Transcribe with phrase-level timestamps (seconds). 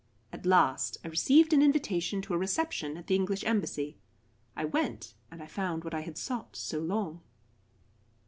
[0.33, 3.99] At last I received an invitation to a reception at the English Embassy.
[4.55, 7.21] I went, and I found what I had sought so long.